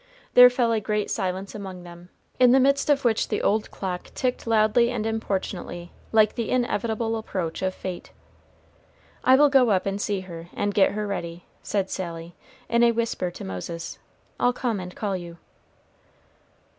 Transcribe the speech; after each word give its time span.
There 0.33 0.49
fell 0.49 0.71
a 0.71 0.79
great 0.79 1.11
silence 1.11 1.53
among 1.53 1.83
them, 1.83 2.09
in 2.39 2.53
the 2.53 2.59
midst 2.59 2.89
of 2.89 3.05
which 3.05 3.27
the 3.27 3.43
old 3.43 3.69
clock 3.69 4.05
ticked 4.15 4.47
loudly 4.47 4.89
and 4.89 5.05
importunately, 5.05 5.91
like 6.11 6.33
the 6.33 6.49
inevitable 6.49 7.15
approach 7.17 7.61
of 7.61 7.75
fate. 7.75 8.11
"I 9.23 9.35
will 9.35 9.49
go 9.51 9.69
up 9.69 9.85
and 9.85 10.01
see 10.01 10.21
her, 10.21 10.47
and 10.55 10.73
get 10.73 10.93
her 10.93 11.05
ready," 11.05 11.45
said 11.61 11.91
Sally, 11.91 12.33
in 12.67 12.81
a 12.81 12.91
whisper 12.91 13.29
to 13.29 13.45
Moses. 13.45 13.99
"I'll 14.39 14.53
come 14.53 14.79
and 14.79 14.95
call 14.95 15.15
you." 15.15 15.37